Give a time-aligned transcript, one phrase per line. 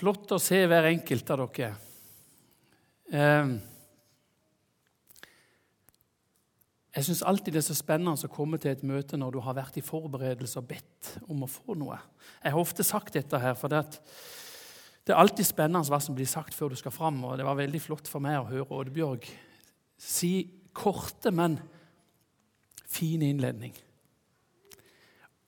[0.00, 1.74] Flott å se hver enkelt av dere.
[3.12, 3.50] Eh,
[6.96, 9.58] jeg syns alltid det er så spennende å komme til et møte når du har
[9.58, 11.98] vært i forberedelse og bedt om å få noe.
[12.40, 13.82] Jeg har ofte sagt dette her, for det,
[15.10, 17.18] er alltid spennende hva som blir sagt før du skal fram.
[17.28, 19.28] Og det var veldig flott for meg å høre Oddbjørg
[20.00, 20.32] si
[20.72, 21.58] korte, men
[22.88, 23.76] fine innledning.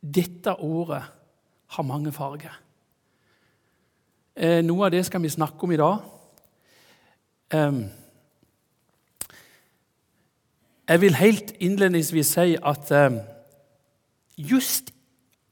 [0.03, 1.09] Dette året
[1.73, 2.61] har mange farger.
[4.37, 5.99] Eh, noe av det skal vi snakke om i dag.
[10.89, 12.93] Jeg vil helt innledningsvis si at
[14.39, 14.95] just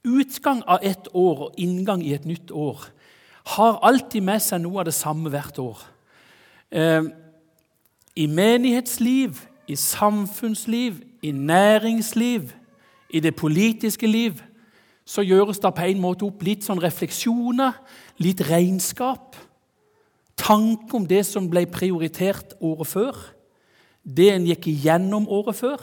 [0.05, 2.87] utgang av ett år og inngang i et nytt år
[3.53, 5.83] har alltid med seg noe av det samme hvert år.
[8.17, 12.53] I menighetsliv, i samfunnsliv, i næringsliv,
[13.11, 14.41] i det politiske liv,
[15.11, 17.75] så gjøres det på en måte opp litt sånn refleksjoner,
[18.23, 19.35] litt regnskap.
[20.39, 23.23] Tanke om det som ble prioritert året før
[24.05, 25.81] det en gikk igjennom året før.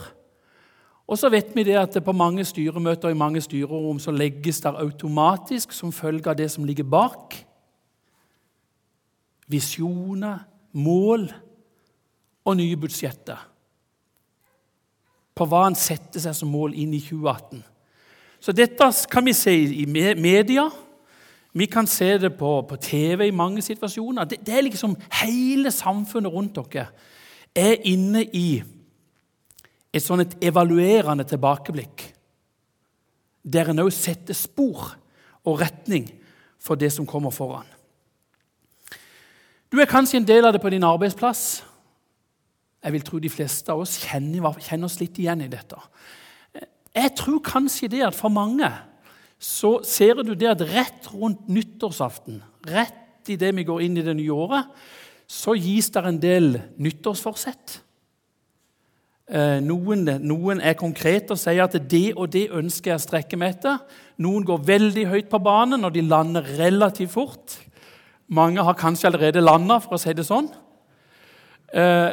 [1.08, 4.60] Og så vet vi det at det på mange styremøter i mange styrerom så legges
[4.64, 7.38] det automatisk som følge av det som ligger bak.
[9.48, 10.44] Visjoner,
[10.76, 11.30] mål
[12.44, 13.40] og nye budsjetter.
[15.38, 17.64] På hva en setter seg som mål inn i 2018.
[18.40, 20.68] Så dette kan vi se i media.
[21.58, 24.26] Vi kan se det på, på TV i mange situasjoner.
[24.30, 26.90] Det, det er liksom hele samfunnet rundt dere
[27.58, 28.62] er inne i
[29.94, 32.04] et sånn et evaluerende tilbakeblikk,
[33.42, 34.92] der en òg setter spor
[35.48, 36.06] og retning
[36.62, 37.66] for det som kommer foran.
[39.72, 41.64] Du er kanskje en del av det på din arbeidsplass.
[42.84, 45.80] Jeg vil tro de fleste av oss kjenner, kjenner oss litt igjen i dette.
[46.98, 48.70] Jeg tror kanskje det at for mange
[49.38, 54.16] så ser du det at rett rundt nyttårsaften, rett idet vi går inn i det
[54.18, 54.72] nye året,
[55.30, 57.82] så gis det en del nyttårsforsett.
[59.28, 63.40] Eh, noen, noen, er konkrete og sier at det og det ønsker jeg å strekke
[63.40, 63.82] meg etter.
[64.24, 67.58] Noen går veldig høyt på banen, og de lander relativt fort.
[68.32, 70.48] Mange har kanskje allerede landa, for å si det sånn.
[71.76, 72.10] Eh,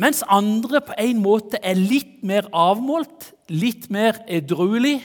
[0.00, 5.00] mens andre på en måte er litt mer avmålt, litt mer edruelig,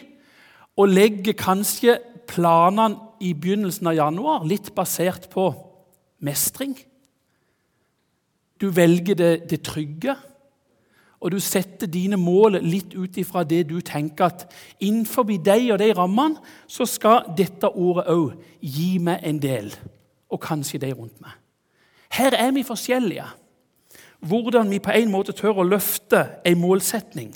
[0.76, 1.98] og legger kanskje
[2.28, 5.50] planene i begynnelsen av januar litt basert på
[6.26, 6.76] mestring.
[8.60, 10.16] Du velger det, det trygge,
[11.20, 14.44] og du setter dine mål litt ut ifra det du tenker at
[14.84, 19.72] innenfor deg og de rammene så skal dette året òg gi meg en del,
[20.30, 21.34] og kanskje de rundt meg.
[22.16, 23.26] Her er vi forskjellige.
[24.20, 27.34] Hvordan vi på en måte tør å løfte en målsetning.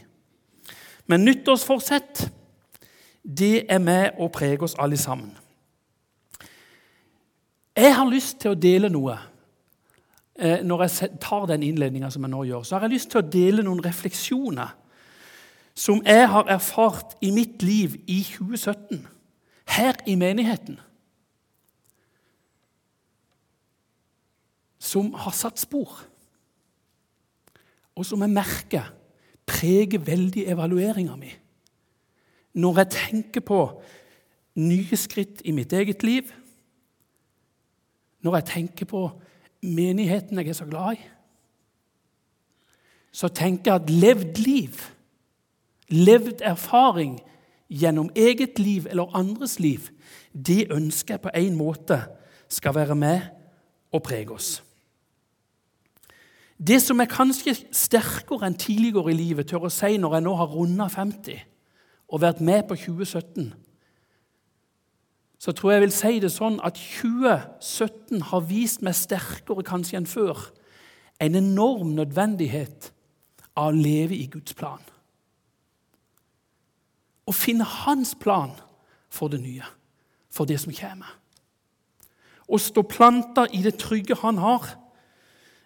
[1.10, 2.28] Men nyttårsforsett
[3.24, 5.34] det er med å prege oss alle sammen.
[7.76, 9.18] Jeg har lyst til å dele noe
[10.40, 13.20] Eh, når jeg tar den innledninga som jeg nå gjør, så har jeg lyst til
[13.20, 14.70] å dele noen refleksjoner
[15.76, 19.02] som jeg har erfart i mitt liv i 2017,
[19.76, 20.80] her i menigheten.
[24.80, 25.92] Som har satt spor,
[27.96, 28.88] og som jeg merker
[29.50, 31.32] preger veldig evalueringa mi.
[32.54, 33.62] Når jeg tenker på
[34.60, 36.30] nye skritt i mitt eget liv,
[38.22, 39.08] når jeg tenker på
[39.64, 41.02] menigheten jeg er så glad i,
[43.12, 44.82] så tenker jeg at levd liv,
[45.90, 47.18] levd erfaring
[47.70, 49.90] gjennom eget liv eller andres liv,
[50.34, 52.04] det ønsker jeg på en måte
[52.50, 53.22] skal være med
[53.92, 54.60] og prege oss.
[56.60, 60.36] Det som er kanskje sterkere enn tidligere i livet, tør å si når jeg nå
[60.36, 61.40] har runda 50
[62.10, 63.54] og vært med på 2017,
[65.40, 70.02] så tror jeg jeg vil si det sånn at 2017 har vist meg sterkere kanskje
[70.02, 70.50] enn før
[71.24, 72.90] en enorm nødvendighet
[73.56, 74.82] av å leve i Guds plan.
[77.24, 78.52] Å finne hans plan
[79.08, 79.64] for det nye,
[80.34, 81.16] for det som kommer.
[82.50, 84.66] Å stå planta i det trygge han har.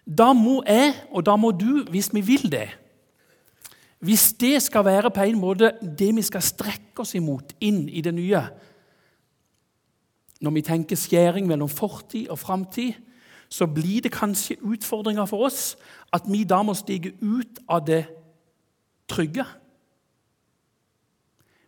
[0.04, 2.68] Da må jeg, og da må du, hvis vi vil det
[4.04, 8.02] Hvis det skal være på en måte det vi skal strekke oss imot inn i
[8.04, 8.42] det nye,
[10.44, 12.92] når vi tenker skjæring mellom fortid og framtid,
[13.48, 15.76] så blir det kanskje utfordringer for oss
[16.12, 18.02] at vi da må stige ut av det
[19.08, 19.46] trygge.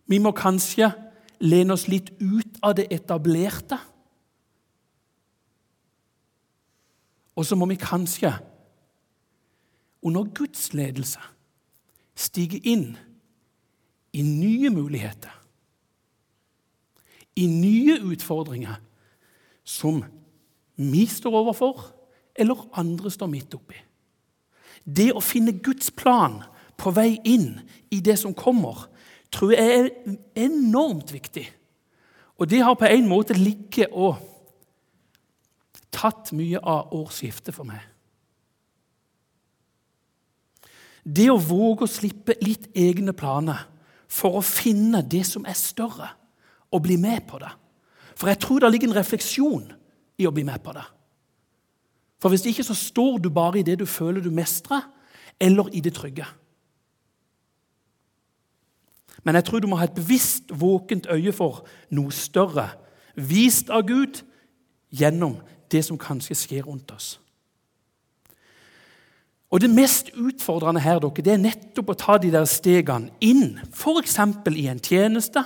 [0.07, 0.91] Vi må kanskje
[1.39, 3.79] lene oss litt ut av det etablerte.
[7.37, 8.33] Og så må vi kanskje,
[10.01, 11.21] under Guds ledelse,
[12.17, 12.95] stige inn
[14.17, 15.37] i nye muligheter
[17.37, 18.79] i nye utfordringer
[19.67, 20.01] som
[20.77, 21.81] vi står overfor,
[22.37, 23.77] eller andre står midt oppi.
[24.83, 26.39] Det å finne Guds plan
[26.77, 27.57] på vei inn
[27.93, 28.87] i det som kommer,
[29.33, 29.89] tror jeg er
[30.39, 31.45] enormt viktig.
[32.37, 34.21] Og det har på en måte ligget og
[35.97, 37.81] tatt mye av årsskiftet for meg.
[41.07, 43.63] Det å våge å slippe litt egne planer
[44.11, 46.11] for å finne det som er større,
[46.67, 47.49] og bli med på det.
[48.17, 49.69] For jeg tror det ligger en refleksjon
[50.19, 50.83] i å bli med på det.
[52.19, 54.83] For hvis ikke så står du bare i det du føler du mestrer,
[55.39, 56.25] eller i det trygge.
[59.23, 62.69] Men jeg tror du må ha et bevisst, våkent øye for noe større,
[63.15, 64.21] vist av Gud
[64.93, 65.37] gjennom
[65.71, 67.17] det som kanskje skjer rundt oss.
[69.49, 73.59] Og Det mest utfordrende her dere, det er nettopp å ta de der stegene inn,
[73.71, 74.17] f.eks.
[74.51, 75.43] i en tjeneste,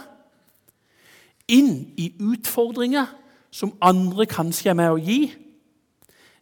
[1.48, 3.12] inn i utfordringer
[3.52, 5.34] som andre kanskje er med å gi,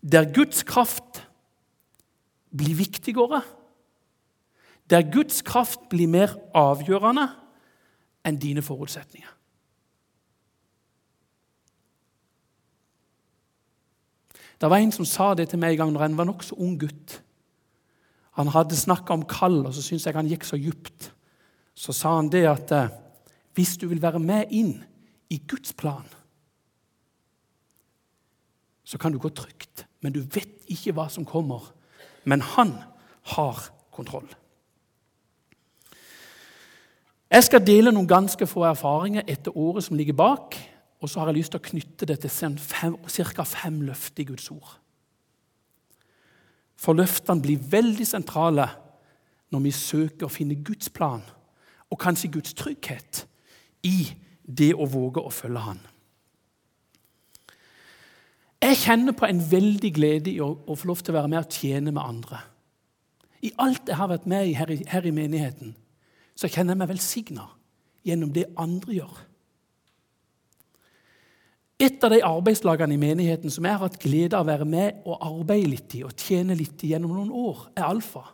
[0.01, 1.23] der Guds kraft
[2.55, 3.41] blir viktigere,
[4.89, 7.27] der Guds kraft blir mer avgjørende
[8.25, 9.38] enn dine forutsetninger.
[14.59, 16.75] Det var en som sa det til meg en gang når han var nokså ung
[16.79, 17.21] gutt.
[18.39, 21.11] Han hadde snakka om kall, og så syntes jeg han gikk så djupt.
[21.75, 22.91] Så sa han det at eh,
[23.55, 24.77] hvis du vil være med inn
[25.29, 26.05] i Guds plan,
[28.83, 29.85] så kan du gå trygt.
[30.01, 31.71] Men du vet ikke hva som kommer.
[32.23, 32.73] Men han
[33.35, 33.59] har
[33.91, 34.27] kontroll.
[37.29, 40.55] Jeg skal dele noen ganske få erfaringer etter året som ligger bak.
[40.99, 42.31] Og så har jeg lyst til å knytte det til
[43.33, 43.43] ca.
[43.43, 44.75] fem løfter i Guds ord.
[46.79, 48.67] For løftene blir veldig sentrale
[49.51, 51.23] når vi søker å finne Guds plan
[51.89, 53.25] og kanskje Guds trygghet
[53.83, 54.11] i
[54.43, 55.79] det å våge å følge Han.
[58.59, 61.39] Jeg kjenner på en veldig glede i å, å få lov til å være med
[61.41, 62.41] og tjene med andre.
[63.41, 65.71] I alt jeg har vært med i her, her i menigheten,
[66.35, 67.45] så kjenner jeg meg velsigna
[68.07, 69.21] gjennom det andre gjør.
[71.79, 75.05] Et av de arbeidslagene i menigheten som jeg har hatt glede av å være med
[75.07, 78.25] og arbeide litt i og tjene litt i gjennom noen år, er Alfa.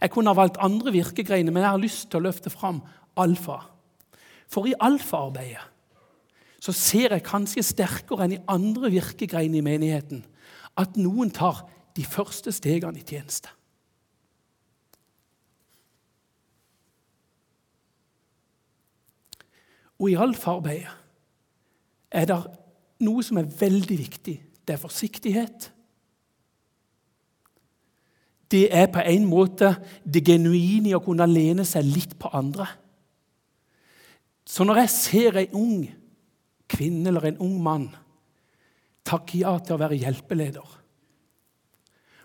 [0.00, 2.82] Jeg kunne ha valgt andre virkegreiner, men jeg har lyst til å løfte fram
[3.22, 3.60] Alfa.
[4.50, 5.70] For i Alfa-arbeidet
[6.64, 10.22] så ser jeg kanskje sterkere enn i andre virkegreiner i menigheten
[10.80, 13.52] at noen tar de første stegene i tjeneste.
[20.00, 21.03] Og i alfa-arbeidet
[22.14, 22.38] er det
[23.04, 24.36] noe som er veldig viktig.
[24.64, 25.70] Det er forsiktighet.
[28.50, 29.74] Det er på en måte
[30.04, 32.68] det genuine i å kunne lene seg litt på andre.
[34.46, 35.84] Så når jeg ser en ung
[36.70, 37.88] kvinne eller en ung mann
[39.04, 40.80] takke ja til å være hjelpeleder,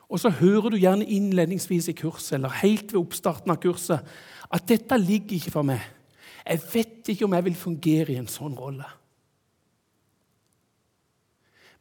[0.09, 4.07] og så hører du gjerne innledningsvis i kurset eller helt ved oppstarten av kurset
[4.49, 5.83] at dette ligger ikke for meg.
[6.41, 8.87] Jeg vet ikke om jeg vil fungere i en sånn rolle.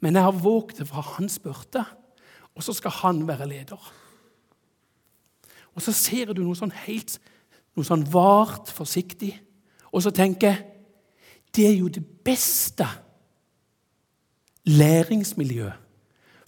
[0.01, 1.85] Men jeg har våget det fra han spurte,
[2.55, 3.93] og så skal han være leder.
[5.75, 7.19] Og så ser du noe sånn helt
[7.79, 9.37] noe sånn vart, forsiktig.
[9.95, 10.65] Og så tenker jeg
[11.57, 12.85] det er jo det beste
[14.69, 15.87] læringsmiljøet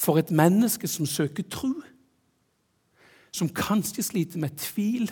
[0.00, 1.72] for et menneske som søker tro,
[3.32, 5.08] som kanskje sliter med tvil,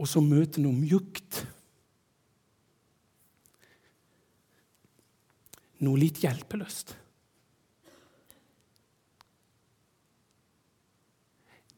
[0.00, 1.42] og som møter noe mjukt.
[5.80, 6.96] Noe litt hjelpeløst.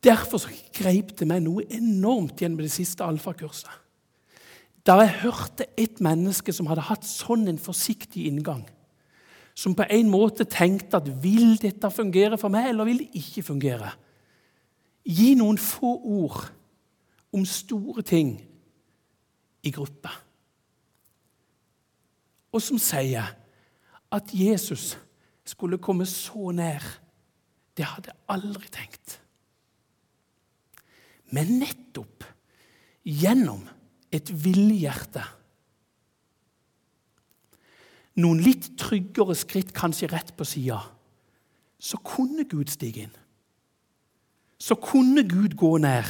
[0.02, 3.70] Derfor greip det meg noe enormt gjennom det siste alfakurset.
[4.82, 8.64] Da jeg hørte et menneske som hadde hatt sånn en forsiktig inngang,
[9.54, 13.44] som på en måte tenkte at vil dette fungere for meg, eller vil det ikke
[13.46, 13.92] fungere?
[15.06, 16.40] Gi noen få ord
[17.36, 18.34] om store ting
[19.62, 20.10] i gruppa.
[22.52, 23.30] Og som sier
[24.12, 24.92] at Jesus
[25.48, 26.84] skulle komme så nær,
[27.76, 29.18] det hadde jeg aldri tenkt.
[31.32, 32.26] Men nettopp
[33.08, 33.64] gjennom
[34.12, 35.24] et villig hjerte
[38.20, 40.82] Noen litt tryggere skritt, kanskje rett på sida,
[41.80, 43.14] så kunne Gud stige inn.
[44.60, 46.06] Så kunne Gud gå nær.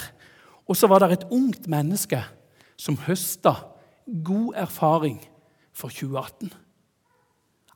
[0.67, 2.19] Og så var det et ungt menneske
[2.75, 3.55] som høsta
[4.27, 5.21] god erfaring
[5.73, 6.51] for 2018.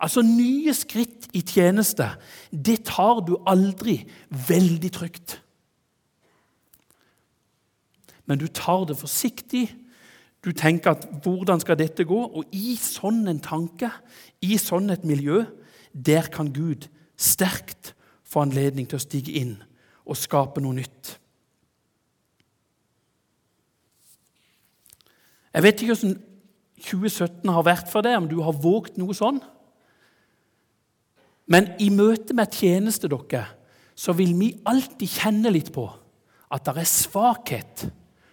[0.00, 2.10] Altså nye skritt i tjeneste,
[2.52, 5.38] det tar du aldri veldig trygt.
[8.26, 9.68] Men du tar det forsiktig,
[10.46, 13.90] Du tenker at 'hvordan skal dette gå?' Og i sånn en tanke,
[14.40, 15.44] i sånn et miljø,
[15.92, 16.86] der kan Gud
[17.16, 19.62] sterkt få anledning til å stige inn
[20.06, 21.18] og skape noe nytt.
[25.54, 26.22] Jeg vet ikke hvordan
[26.84, 29.40] 2017 har vært for deg, om du har våget noe sånn.
[31.46, 33.44] Men i møte med tjeneste dere,
[33.96, 35.86] så vil vi alltid kjenne litt på
[36.52, 37.86] at det er svakhet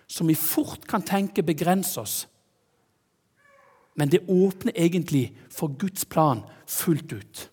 [0.10, 2.18] som vi fort kan tenke begrenser oss.
[3.96, 7.50] Men det åpner egentlig for Guds plan fullt ut.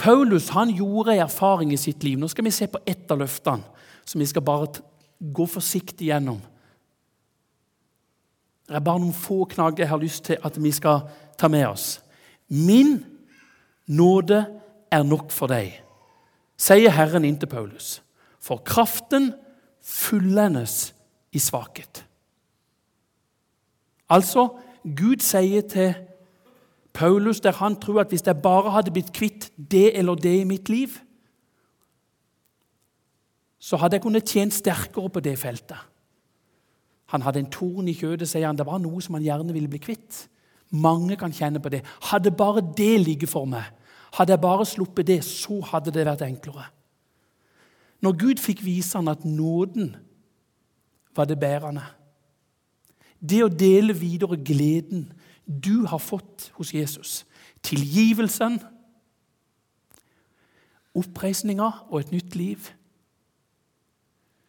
[0.00, 2.18] Paulus han gjorde en erfaring i sitt liv.
[2.18, 3.66] Nå skal vi se på ett av løftene,
[4.04, 4.80] som vi skal bare
[5.20, 6.38] gå forsiktig gjennom.
[8.70, 11.02] Det er bare noen få knagger jeg har lyst til at vi skal
[11.38, 11.98] ta med oss.
[12.48, 13.02] Min
[13.90, 14.44] nåde
[14.90, 15.74] er nok for deg,
[16.60, 17.98] sier Herren inn til Paulus.
[18.40, 19.32] For kraften
[19.84, 20.92] fullendes
[21.32, 22.04] i svakhet.
[24.10, 24.48] Altså,
[24.82, 25.92] Gud sier til
[26.92, 30.48] Paulus, der han tror at hvis jeg bare hadde blitt kvitt det eller det i
[30.48, 30.88] mitt liv,
[33.60, 35.78] så hadde jeg kunnet tjene sterkere på det feltet.
[37.12, 38.58] Han hadde en torn i kjødet, sier han.
[38.58, 40.24] Det var noe som han gjerne ville bli kvitt.
[40.70, 41.82] Mange kan kjenne på det.
[42.10, 43.66] Hadde bare det ligget for meg,
[44.16, 46.66] hadde jeg bare sluppet det, så hadde det vært enklere.
[48.00, 49.94] Når Gud fikk vise han at nåden
[51.16, 51.84] var det bærende
[53.20, 55.10] Det å dele videre gleden
[55.44, 57.26] du har fått hos Jesus,
[57.62, 58.60] tilgivelsen,
[60.96, 62.70] oppreisninga og et nytt liv,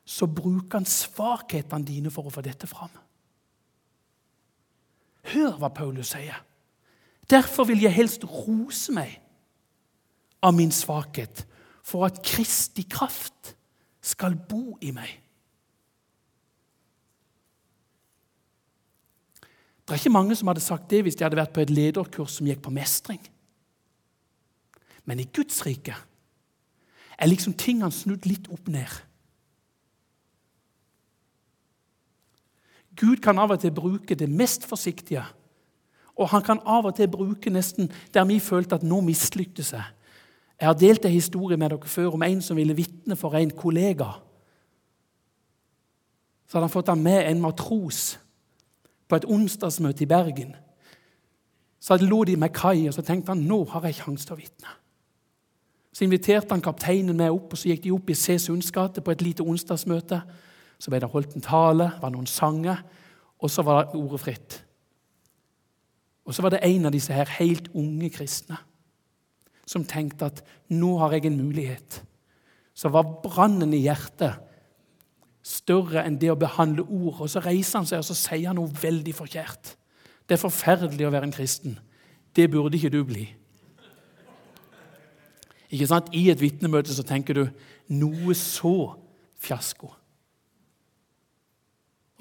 [0.05, 2.93] så bruker han svakhetene dine for å få dette fram.
[5.33, 6.39] Hør hva Paulus sier.
[7.29, 9.20] Derfor vil jeg helst rose meg
[10.41, 11.45] av min svakhet,
[11.83, 13.55] for at Kristi kraft
[14.01, 15.11] skal bo i meg.
[19.81, 22.37] Det er ikke mange som hadde sagt det hvis de hadde vært på et lederkurs
[22.37, 23.19] som gikk på mestring.
[25.03, 25.97] Men i Guds rike
[27.17, 28.93] er liksom tingene snudd litt opp ned.
[32.95, 35.23] Gud kan av og til bruke det mest forsiktige,
[36.15, 39.85] og han kan av og til bruke nesten der vi følte at nå mislyktes jeg.
[40.61, 43.49] Jeg har delt en historie med dere før om en som ville vitne for en
[43.57, 44.11] kollega.
[46.45, 48.19] Så hadde han fått ham med en matros
[49.09, 50.53] på et onsdagsmøte i Bergen.
[51.81, 54.41] Så lå de med kai, og så tenkte han nå har jeg sjanse til å
[54.43, 54.77] vitne.
[55.97, 58.37] Så inviterte han kapteinen med opp, og så gikk de opp i C.
[58.37, 60.21] Sunds gate på et lite onsdagsmøte.
[60.77, 62.85] Så ble det holdt en tale, var noen sanger,
[63.41, 64.63] og så var det ordet fritt.
[66.25, 68.61] Og så var det en av disse her helt unge kristne
[69.71, 70.41] som tenkte at
[70.73, 72.01] nå har jeg en mulighet.
[72.75, 74.39] Så var brannen i hjertet
[75.45, 77.23] større enn det å behandle ord.
[77.23, 79.75] Og Så reiser han seg og så sier han noe veldig forkjært.
[80.27, 81.77] Det er forferdelig å være en kristen.
[82.35, 83.25] Det burde ikke du bli.
[85.71, 86.11] Ikke sant?
[86.15, 87.43] I et vitnemøte så tenker du
[87.95, 88.93] noe så
[89.41, 89.89] fiasko.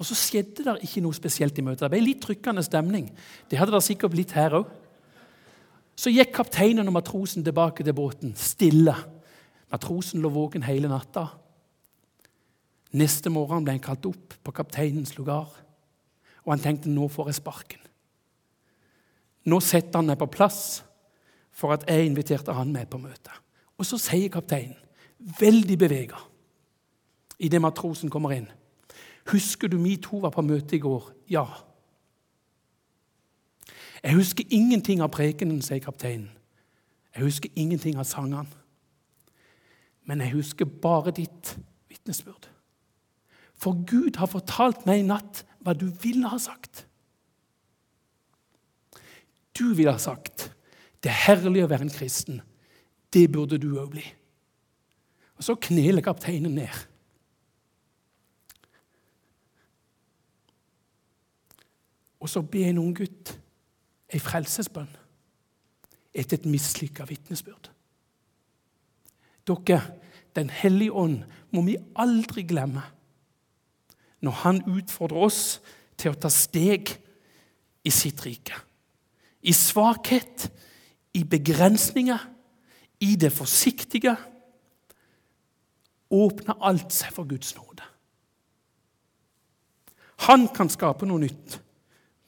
[0.01, 1.83] Og så skjedde det ikke noe spesielt i møtet.
[1.85, 3.11] Det ble litt trykkende stemning.
[3.51, 4.71] Det hadde det sikkert blitt her òg.
[5.95, 8.95] Så gikk kapteinen og matrosen tilbake til båten, stille.
[9.71, 11.27] Matrosen lå våken hele natta.
[12.97, 15.47] Neste morgen ble han kalt opp på kapteinens lugar,
[16.43, 17.83] og han tenkte nå får jeg sparken.
[19.47, 20.81] Nå setter han meg på plass
[21.55, 23.33] for at jeg inviterte han med på møtet.
[23.79, 24.77] Og så sier kapteinen,
[25.39, 26.19] veldig bevega,
[27.39, 28.49] idet matrosen kommer inn,
[29.25, 31.70] 'Husker du vi to var på møte i går?' 'Ja.'
[34.03, 36.31] Jeg husker ingenting av prekenen, sier kapteinen.
[37.15, 38.47] Jeg husker ingenting av sangene.
[40.09, 41.55] Men jeg husker bare ditt
[41.91, 42.47] vitnesbyrd.
[43.53, 46.87] For Gud har fortalt meg i natt hva du ville ha sagt.
[49.53, 50.49] Du ville ha sagt
[51.01, 52.41] det er herlig å være en kristen.
[53.09, 54.03] Det burde du òg bli.
[55.39, 56.75] Og så kneler kapteinen ned.
[62.21, 63.33] Og så ber en ung gutt
[64.11, 64.89] ei frelsesbønn
[66.11, 67.71] etter et mislykka vitnesbyrd.
[69.47, 69.81] Dere,
[70.35, 72.85] Den hellige ånd må vi aldri glemme
[74.23, 75.41] når han utfordrer oss
[75.99, 76.87] til å ta steg
[77.83, 78.55] i sitt rike.
[79.43, 80.45] I svakhet,
[81.17, 82.21] i begrensninger,
[83.03, 84.13] i det forsiktige.
[86.11, 87.83] Åpner alt seg for Guds nåde.
[90.29, 91.57] Han kan skape noe nytt.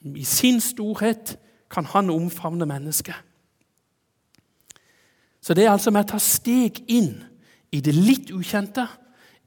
[0.04, 1.38] I sin storhet
[1.74, 3.18] kan han omfavne mennesket.
[5.42, 7.18] Så det er altså med å ta steg inn
[7.74, 8.86] i det litt ukjente,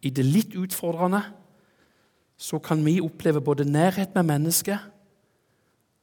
[0.03, 1.23] i det litt utfordrende,
[2.37, 4.79] så kan vi oppleve både nærhet med mennesket,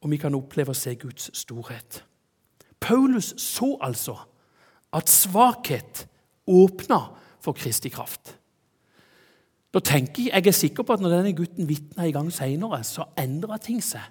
[0.02, 2.02] og vi kan oppleve å se Guds storhet.
[2.80, 4.16] Paulus så altså
[4.94, 6.04] at svakhet
[6.50, 6.98] åpna
[7.40, 8.34] for Kristi kraft.
[9.74, 12.82] Da tenker Jeg jeg er sikker på at når denne gutten vitna i gang seinere,
[12.84, 14.02] så endra ting seg.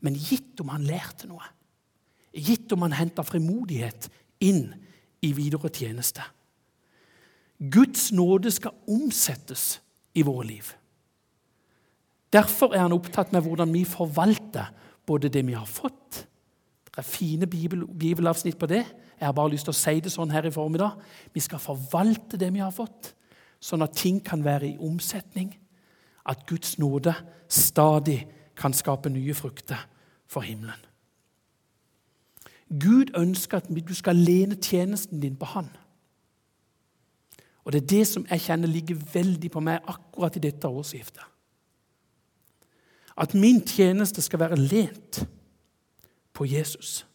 [0.00, 1.44] Men gitt om han lærte noe,
[2.32, 4.08] gitt om han henta frimodighet
[4.44, 4.68] inn
[5.24, 6.22] i videre tjeneste
[7.58, 9.80] Guds nåde skal omsettes
[10.14, 10.68] i våre liv.
[12.30, 14.70] Derfor er han opptatt med hvordan vi forvalter
[15.08, 16.24] både det vi har fått
[16.88, 18.84] Det er fine bibel, bibelavsnitt på det.
[19.20, 20.96] Jeg har bare lyst til å si det sånn her i formiddag.
[21.30, 23.12] Vi skal forvalte det vi har fått,
[23.62, 25.52] sånn at ting kan være i omsetning.
[26.26, 27.14] At Guds nåde
[27.46, 28.24] stadig
[28.58, 29.80] kan skape nye frukter
[30.26, 30.84] for himmelen.
[32.68, 35.70] Gud ønsker at du skal lene tjenesten din på Han.
[37.64, 41.24] Og Det er det som jeg kjenner ligger veldig på meg akkurat i dette årsskiftet.
[43.16, 45.26] At min tjeneste skal være lent
[46.32, 47.06] på Jesus.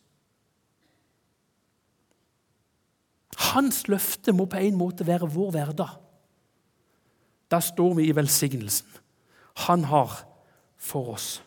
[3.37, 5.89] Hans løfte må på en måte være vår hverdag.
[7.51, 8.89] Da står vi i velsignelsen
[9.53, 10.23] han har
[10.83, 11.37] for oss.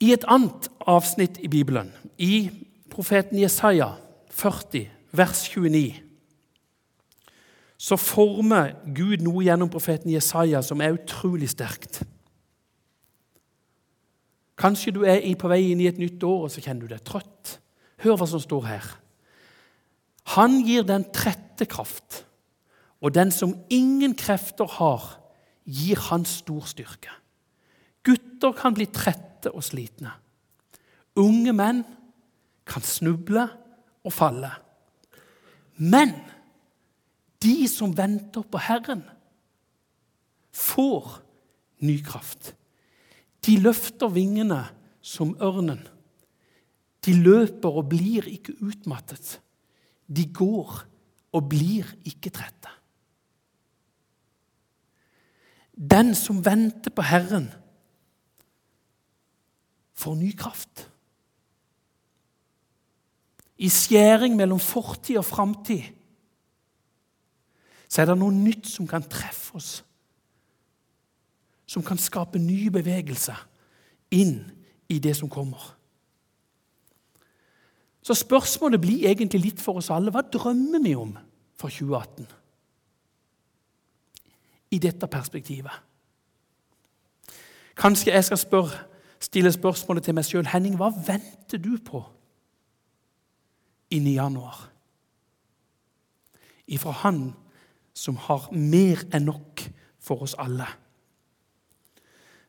[0.00, 2.48] I et annet avsnitt i Bibelen, i
[2.92, 3.94] profeten Jesaja
[4.30, 6.02] 40, vers 29,
[7.76, 12.00] så former Gud noe gjennom profeten Jesaja som er utrolig sterkt.
[14.56, 17.04] Kanskje du er på vei inn i et nytt år og så kjenner du deg
[17.04, 17.58] trøtt.
[18.00, 18.86] Hør hva som står her.
[20.36, 22.24] Han gir den trette kraft,
[23.00, 25.04] og den som ingen krefter har,
[25.66, 27.12] gir han stor styrke.
[28.06, 30.12] Gutter kan bli trette og slitne.
[31.18, 31.82] Unge menn
[32.66, 33.46] kan snuble
[34.06, 34.50] og falle.
[35.76, 36.14] Men
[37.42, 39.04] de som venter på Herren,
[40.56, 41.18] får
[41.84, 42.54] ny kraft.
[43.44, 44.62] De løfter vingene
[45.04, 45.82] som ørnen.
[47.04, 49.36] De løper og blir ikke utmattet.
[50.08, 50.80] De går
[51.36, 52.72] og blir ikke trette.
[55.76, 57.50] Den som venter på Herren,
[59.96, 60.88] får ny kraft.
[63.56, 65.92] I skjæring mellom fortid og framtid
[67.88, 69.70] så er det noe nytt som kan treffe oss.
[71.70, 73.38] Som kan skape nye bevegelser
[74.12, 74.40] inn
[74.90, 75.62] i det som kommer.
[78.02, 81.14] Så spørsmålet blir egentlig litt for oss alle hva drømmer vi om
[81.58, 82.26] for 2018?
[84.70, 85.72] I dette perspektivet.
[87.76, 88.78] Kanskje jeg skal spørre,
[89.20, 90.48] stille spørsmålet til meg sjøl.
[90.48, 92.02] Henning, hva venter du på
[93.94, 94.66] inn i januar?
[96.66, 97.20] Ifra Han
[97.96, 99.62] som har mer enn nok
[100.02, 100.66] for oss alle.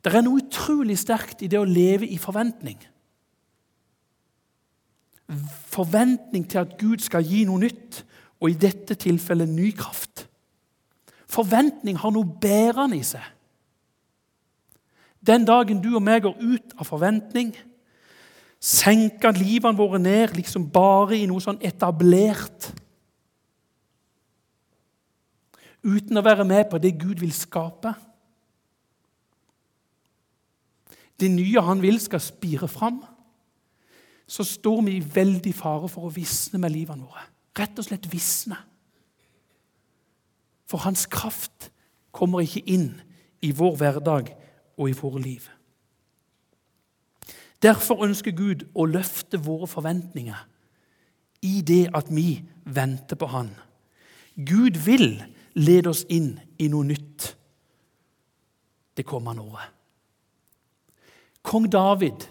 [0.03, 2.79] Det er noe utrolig sterkt i det å leve i forventning.
[5.67, 8.03] Forventning til at Gud skal gi noe nytt,
[8.37, 10.16] og i dette tilfellet ny kraft.
[11.27, 13.23] Forventning har noe bærende i seg.
[15.27, 17.51] Den dagen du og meg går ut av forventning,
[18.63, 22.71] senker livene våre ned liksom bare i noe sånn etablert
[25.87, 27.93] uten å være med på det Gud vil skape.
[31.17, 32.99] Det nye han vil skal spire fram.
[34.27, 37.23] Så står vi i veldig fare for å visne med livene våre.
[37.57, 38.57] Rett og slett visne.
[40.67, 41.71] For hans kraft
[42.11, 42.89] kommer ikke inn
[43.41, 44.33] i vår hverdag
[44.77, 45.47] og i våre liv.
[47.63, 50.43] Derfor ønsker Gud å løfte våre forventninger
[51.47, 53.49] i det at vi venter på Han.
[54.35, 55.23] Gud vil
[55.57, 57.31] lede oss inn i noe nytt
[58.97, 59.73] det kommende året.
[61.47, 62.27] Kong David,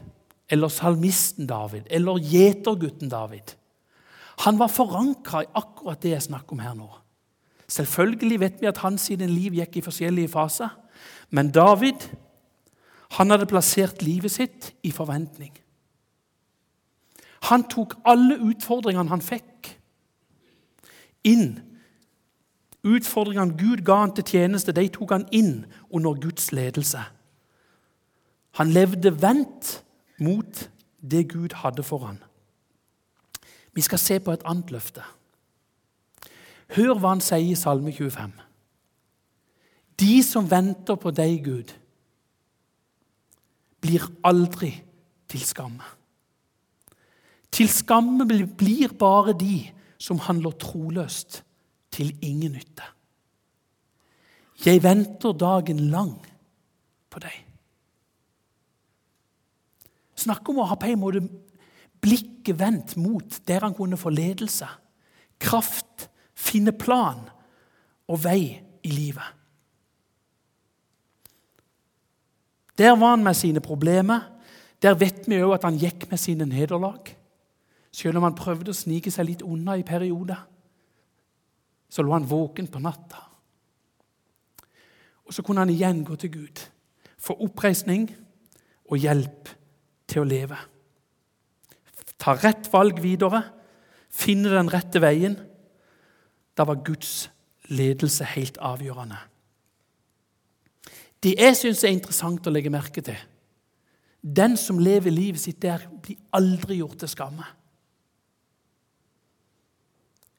[0.50, 3.54] eller salmisten David, eller gjetergutten David,
[4.44, 6.90] han var forankra i akkurat det jeg snakker om her nå.
[7.68, 10.68] Selvfølgelig vet vi at hans liv gikk i forskjellige faser,
[11.30, 12.08] men David
[13.16, 15.52] han hadde plassert livet sitt i forventning.
[17.50, 19.76] Han tok alle utfordringene han fikk,
[21.26, 21.58] inn
[22.86, 27.00] Utfordringene Gud ga han til tjeneste, de tok han inn under Guds ledelse.
[28.60, 29.72] Han levde vendt
[30.22, 30.62] mot
[31.02, 32.22] det Gud hadde for han.
[33.74, 35.02] Vi skal se på et annet løfte.
[36.74, 38.32] Hør hva han sier i Salme 25.
[40.00, 41.72] De som venter på deg, Gud,
[43.80, 44.72] blir aldri
[45.30, 45.86] til skamme.
[47.54, 49.62] Til skamme blir bare de
[50.02, 51.40] som handler troløst
[51.94, 52.84] til ingen nytte.
[54.64, 56.16] Jeg venter dagen lang
[57.12, 57.36] på deg.
[60.16, 61.22] Snakk om å ha på en måte
[62.02, 64.68] blikket vendt mot der han kunne få ledelse,
[65.40, 65.85] kraft,
[66.46, 67.24] finne plan
[68.06, 68.40] og vei
[68.86, 69.34] i livet.
[72.78, 74.20] Der var han med sine problemer.
[74.82, 77.08] Der vet vi òg at han gikk med sine nederlag.
[77.90, 80.42] Selv om han prøvde å snike seg litt unna i perioder,
[81.88, 83.22] så lå han våken på natta.
[85.26, 86.60] Og så kunne han igjen gå til Gud,
[87.16, 88.10] få oppreisning
[88.90, 89.48] og hjelp
[90.06, 90.58] til å leve.
[92.20, 93.40] Ta rett valg videre,
[94.12, 95.38] finne den rette veien.
[96.56, 97.30] Da var Guds
[97.68, 99.18] ledelse helt avgjørende.
[101.22, 103.18] Det jeg syns er interessant å legge merke til
[104.20, 107.44] Den som lever livet sitt der, blir aldri gjort til skamme.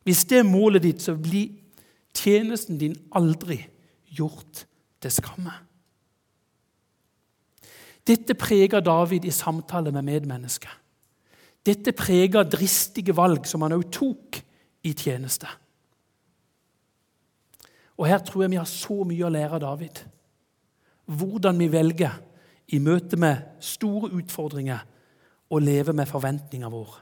[0.04, 1.54] Hvis det er målet ditt, så blir
[2.16, 3.62] tjenesten din aldri
[4.12, 4.66] gjort
[5.04, 5.54] til skamme.
[8.08, 10.72] Dette preger David i samtale med medmennesker.
[11.66, 14.40] Dette preger dristige valg som han også tok
[14.88, 15.48] i tjeneste.
[17.98, 20.04] Og Her tror jeg vi har så mye å lære av David.
[21.06, 22.20] Hvordan vi velger
[22.68, 24.84] i møte med store utfordringer
[25.50, 26.96] å leve med forventninga vår.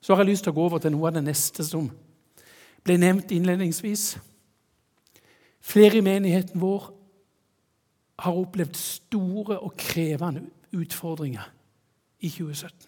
[0.00, 1.86] Så har jeg lyst til å gå over til noe av det neste som
[2.86, 4.16] ble nevnt innledningsvis.
[5.60, 6.90] Flere i menigheten vår
[8.24, 11.46] har opplevd store og krevende utfordringer
[12.20, 12.87] i 2017.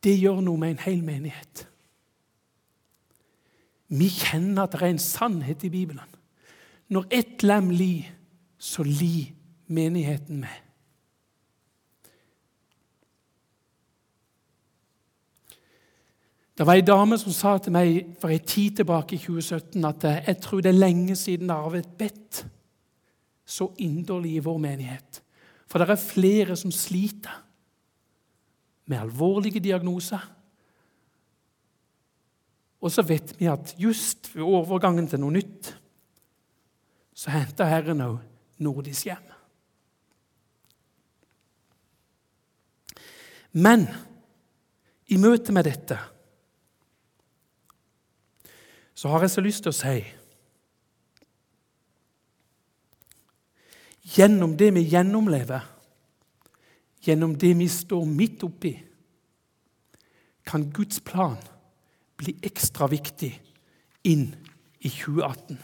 [0.00, 1.66] Det gjør noe med en hel menighet.
[3.90, 6.16] Vi kjenner at det er en sannhet i Bibelen.
[6.90, 8.08] Når ett lem lir,
[8.58, 9.32] så lir
[9.66, 10.56] menigheten med.
[16.60, 20.04] Det var ei dame som sa til meg for en tid tilbake i 2017 at
[20.26, 22.42] jeg tror det er lenge siden det har vært bedt
[23.48, 25.22] så inderlig i vår menighet.
[25.70, 27.38] For det er flere som sliter
[28.90, 30.22] med alvorlige diagnoser.
[32.80, 35.74] Og så vet vi at just ved overgangen til noe nytt
[37.20, 38.16] så henter Herren òg
[38.64, 39.26] nordisk hjem.
[43.60, 43.84] Men
[45.10, 45.98] i møte med dette
[48.94, 49.98] så har jeg så lyst til å si
[54.10, 55.62] Gjennom det vi gjennomlever,
[57.00, 58.74] gjennom det vi står midt oppi,
[60.46, 61.38] kan Guds plan
[62.20, 63.32] bli ekstra viktig
[64.08, 64.30] inn
[64.80, 65.58] i 2018.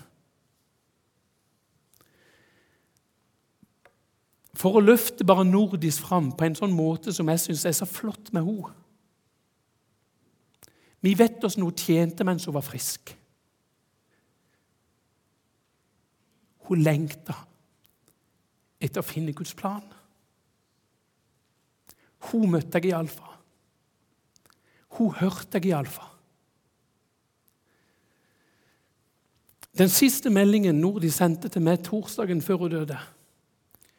[4.57, 7.88] For å løfte bare nordisk fram på en sånn måte som jeg syns er så
[7.88, 8.72] flott med henne.
[11.05, 13.12] Vi vet oss noe tjente mens hun var frisk.
[16.66, 17.37] Hun lengta
[18.83, 19.85] etter å finne Guds plan.
[22.31, 23.33] Hun møtte jeg Alfa.
[24.99, 26.17] Hun hørte jeg Alfa.
[29.77, 32.97] Den siste meldingen Nordi sendte til meg torsdagen før hun døde,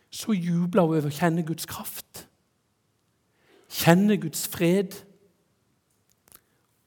[0.10, 2.24] så jubla hun over å kjenne Guds kraft,
[3.70, 4.96] kjenne Guds fred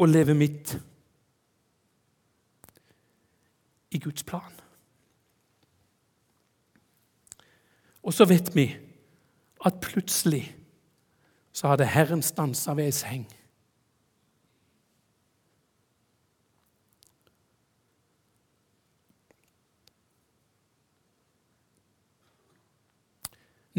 [0.01, 0.75] og leve midt
[3.95, 4.59] i Guds plan.
[8.03, 8.65] Og så vet vi
[9.67, 10.49] at plutselig
[11.53, 13.27] så hadde Herren stansa ved ei seng.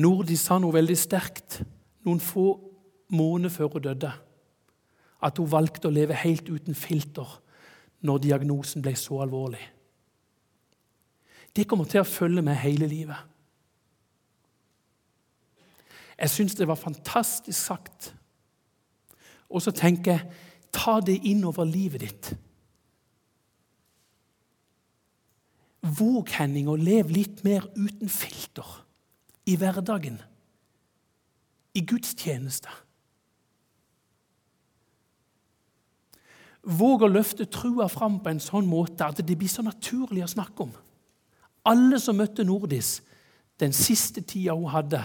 [0.01, 1.61] Nordi sa noe veldig sterkt
[2.07, 2.45] noen få
[3.11, 4.11] måneder før hun døde.
[5.21, 7.37] At hun valgte å leve helt uten filter
[8.01, 9.61] når diagnosen ble så alvorlig.
[11.51, 13.30] Det kommer til å følge med hele livet.
[16.21, 18.11] Jeg syns det var fantastisk sagt.
[19.49, 20.27] Og så tenker jeg
[20.71, 22.31] ta det inn over livet ditt.
[25.81, 28.67] Våg, Henning, å leve litt mer uten filter
[29.49, 30.19] i hverdagen,
[31.73, 32.69] i gudstjeneste.
[36.61, 40.29] Våg å løfte trua fram på en sånn måte at det blir så naturlig å
[40.29, 40.75] snakke om.
[41.65, 42.99] Alle som møtte Nordis
[43.61, 45.01] den siste tida hun hadde,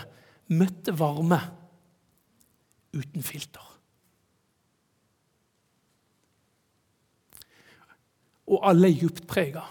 [0.52, 1.38] møtte varme
[2.96, 3.64] uten filter.
[8.46, 9.64] Og alle er djupt prega.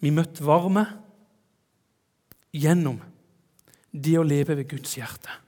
[0.00, 0.84] Vi møtte varme
[2.54, 3.00] gjennom
[3.94, 5.40] det å leve ved Guds hjerte.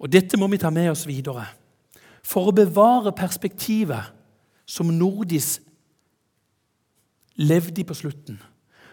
[0.00, 1.44] Og Dette må vi ta med oss videre.
[2.24, 4.14] For å bevare perspektivet
[4.68, 5.58] som Nordis
[7.40, 8.36] levde de på slutten.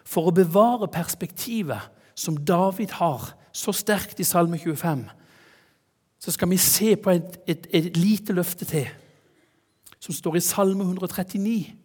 [0.07, 5.03] For å bevare perspektivet som David har så sterkt i Salme 25,
[6.19, 8.87] så skal vi se på et, et, et lite løfte til,
[9.99, 11.75] som står i Salme 139.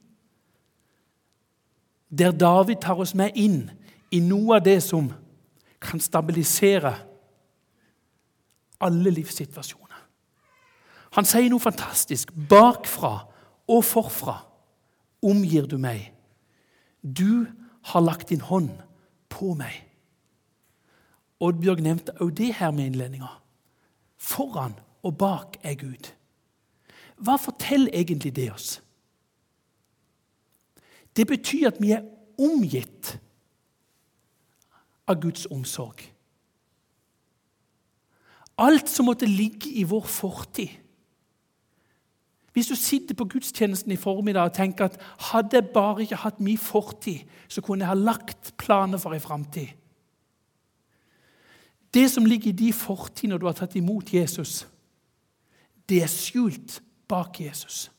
[2.18, 3.70] Der David tar oss med inn
[4.12, 5.10] i noe av det som
[5.82, 6.94] kan stabilisere
[8.82, 10.00] alle livssituasjoner.
[11.16, 12.30] Han sier noe fantastisk.
[12.32, 13.14] Bakfra
[13.68, 14.38] og forfra
[15.22, 16.12] omgir du meg.
[17.02, 17.46] Du
[17.82, 18.70] har lagt din hånd
[19.28, 19.74] på meg.
[21.42, 23.30] Oddbjørg nevnte også det her med innledninga.
[24.16, 26.12] Foran og bak er Gud.
[27.18, 28.76] Hva forteller egentlig det oss?
[31.16, 32.06] Det betyr at vi er
[32.40, 33.16] omgitt
[35.10, 36.06] av Guds omsorg.
[38.62, 40.70] Alt som måtte ligge i vår fortid.
[42.52, 44.98] Hvis du sitter på gudstjenesten i formiddag og tenker at
[45.32, 49.22] hadde jeg bare ikke hatt min fortid, så kunne jeg ha lagt planer for ei
[49.22, 49.72] framtid.
[51.94, 54.66] Det som ligger i din fortid når du har tatt imot Jesus,
[55.88, 57.90] det er skjult bak Jesus.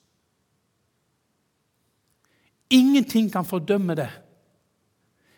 [2.70, 4.10] Ingenting kan fordømme det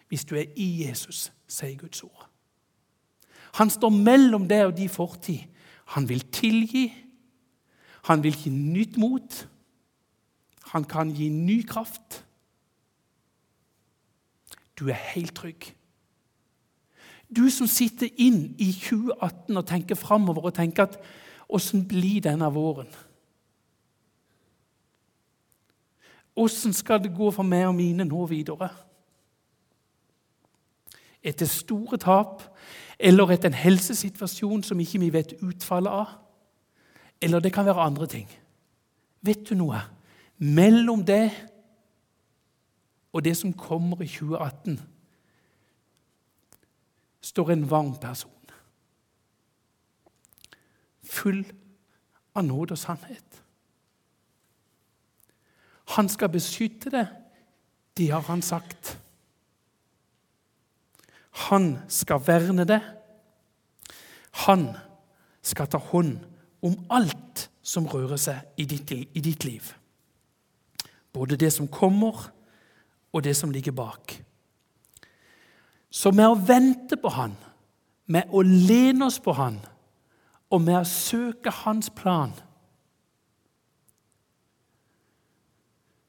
[0.08, 2.28] hvis du er i Jesus, sier Guds ord.
[3.58, 5.42] Han står mellom deg og din fortid.
[5.96, 6.86] Han vil tilgi.
[8.06, 9.48] Han vil gi nytt mot.
[10.74, 12.26] Han kan gi ny kraft.
[14.80, 15.72] Du er helt trygg.
[17.36, 21.00] Du som sitter inn i 2018 og tenker framover og tenker at
[21.50, 22.92] åssen blir denne våren?
[26.36, 28.70] Åssen skal det gå for meg og mine nå videre?
[31.24, 32.44] Etter store tap
[33.00, 36.14] eller etter en helsesituasjon som ikke vi vet utfallet av?
[37.26, 38.30] Eller det kan være andre ting.
[39.26, 39.80] Vet du noe?
[40.38, 41.32] Mellom det
[43.16, 44.76] og det som kommer i 2018,
[47.22, 48.52] står en varm person.
[51.04, 51.42] Full
[52.36, 53.42] av nåde og sannhet.
[55.96, 57.08] Han skal beskytte det,
[57.98, 58.98] det har han sagt.
[61.50, 62.82] Han skal verne det.
[64.46, 64.70] Han
[65.42, 66.35] skal ta hånd om
[66.90, 69.68] alt som rører seg i ditt, i ditt liv.
[71.14, 72.32] Både det som kommer,
[73.16, 74.18] og det som ligger bak.
[75.90, 77.36] Så med å vente på Han,
[78.12, 79.62] med å lene oss på Han
[80.52, 82.34] og med å søke Hans plan,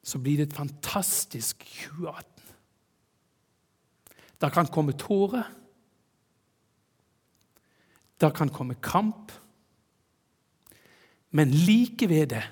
[0.06, 2.36] så blir det et fantastisk 2018.
[4.42, 5.46] Der kan komme tårer.
[8.20, 9.32] Der kan komme kamp.
[11.30, 12.42] Men like ved det,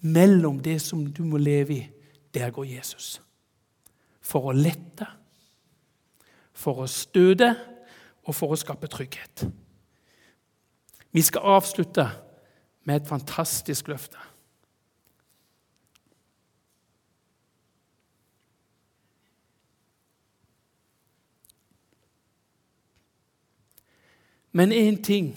[0.00, 1.90] mellom det som du må leve i,
[2.34, 3.22] der går Jesus.
[4.20, 5.06] For å lette,
[6.52, 7.54] for å støte
[8.24, 9.46] og for å skape trygghet.
[11.14, 12.08] Vi skal avslutte
[12.84, 14.18] med et fantastisk løfte.
[24.54, 25.32] Men én ting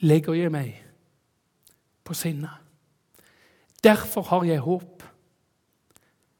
[0.00, 0.89] legger jeg meg
[2.10, 2.50] på sinnet.
[3.84, 5.02] Derfor har jeg håp.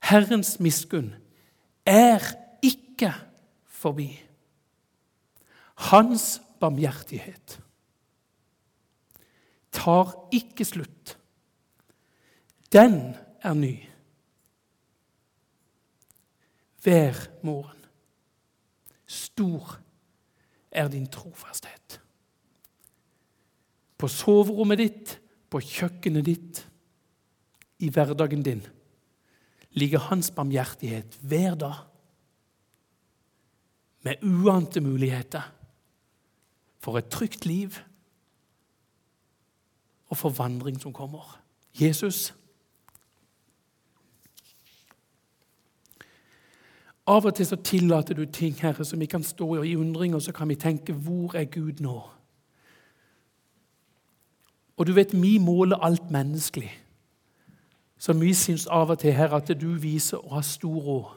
[0.02, 1.12] Herrens miskunn
[1.86, 2.24] er
[2.62, 3.12] ikke
[3.70, 4.08] forbi.
[5.90, 7.60] Hans barmhjertighet
[9.70, 11.14] tar ikke slutt.
[12.74, 13.14] Den
[13.46, 13.76] er ny.
[16.82, 17.14] Hver
[17.46, 17.78] morgen.
[19.06, 19.78] Stor
[20.70, 22.00] er din trofasthet.
[23.98, 26.66] På soverommet ditt, på kjøkkenet ditt,
[27.80, 28.60] i hverdagen din
[29.72, 31.74] ligger hans barmhjertighet hver dag.
[34.02, 35.42] Med uante muligheter
[36.80, 37.76] for et trygt liv
[40.08, 41.40] og for vandring som kommer.
[41.80, 42.34] Jesus
[47.10, 50.22] Av og til så tillater du ting Herre, som vi kan stå i undring, og
[50.22, 52.19] så kan vi tenke 'Hvor er Gud nå?'
[54.80, 56.70] Og du vet, vi måler alt menneskelig.
[57.98, 61.10] Så vi syns av og til Herre, at du viser å ha stor råd.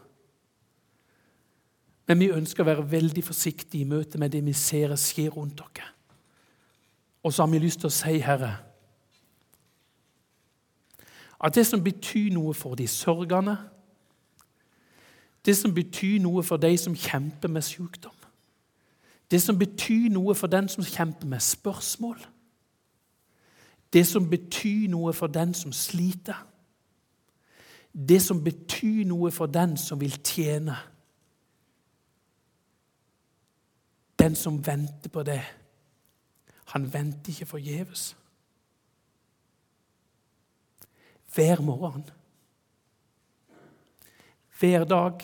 [2.12, 5.62] Men vi ønsker å være veldig forsiktige i møte med det vi ser skje rundt
[5.62, 5.88] dere.
[7.24, 8.58] Og så har vi lyst til å si, Herre,
[11.40, 13.58] at det som betyr noe for de sørgende,
[15.46, 18.16] Det som betyr noe for de som kjemper med sykdom.
[19.32, 22.16] Det som betyr noe for den som kjemper med spørsmål.
[23.94, 26.48] Det som betyr noe for den som sliter.
[27.94, 30.76] Det som betyr noe for den som vil tjene.
[34.20, 35.42] Den som venter på det,
[36.66, 38.18] han venter ikke forgjeves.
[41.36, 42.10] Hver morgen,
[44.60, 45.22] hver dag,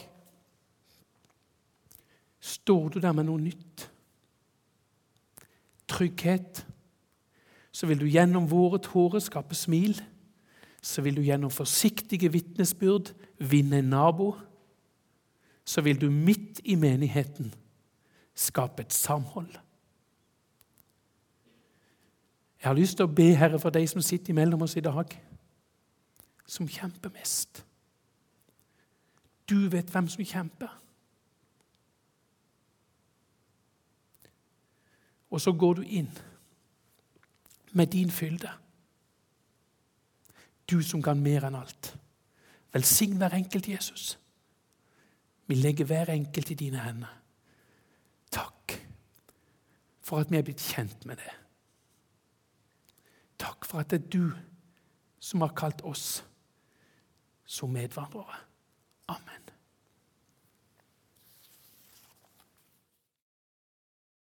[2.40, 3.92] står du der med noe nytt.
[5.88, 6.66] Trygghet.
[7.80, 10.02] Så vil du gjennom våre tårer skape smil.
[10.84, 14.34] Så vil du gjennom forsiktige vitnesbyrd vinne en nabo.
[15.64, 17.54] Så vil du midt i menigheten
[18.36, 19.54] skape et samhold.
[22.60, 25.16] Jeg har lyst til å be Herre for de som sitter imellom oss i dag,
[26.48, 27.64] som kjemper mest.
[29.48, 30.74] Du vet hvem som kjemper.
[35.32, 36.12] Og så går du inn
[37.72, 38.52] med din fylde.
[40.70, 41.96] Du som kan mer enn alt.
[42.74, 44.20] Velsign hver enkelt, Jesus.
[45.48, 47.14] Vi legger hver enkelt i dine hender.
[48.32, 48.76] Takk
[50.02, 51.32] for at vi er blitt kjent med det.
[53.40, 54.32] Takk for at det er du
[55.20, 56.24] som har kalt oss
[57.46, 58.46] som medvandrere.